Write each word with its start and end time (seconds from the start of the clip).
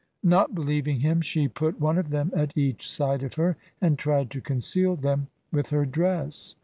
Not 0.23 0.55
believing 0.55 1.01
him, 1.01 1.21
she 1.21 1.47
put 1.47 1.79
one 1.79 1.99
of 1.99 2.09
them 2.09 2.31
at 2.35 2.57
each 2.57 2.89
side 2.91 3.21
ol 3.23 3.29
her, 3.35 3.57
and 3.79 3.99
tried 3.99 4.31
to 4.31 4.41
conceal 4.41 4.95
them 4.95 5.27
with 5.51 5.69
her 5.69 5.85
dress. 5.85 6.55